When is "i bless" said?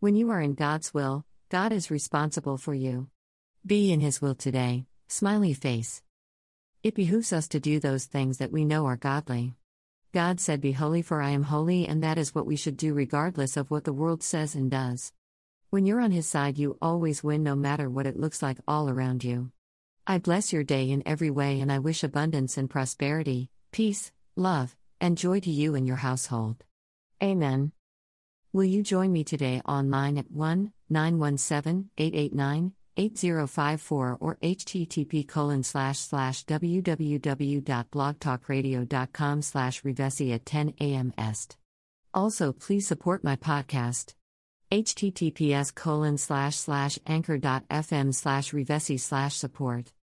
20.06-20.50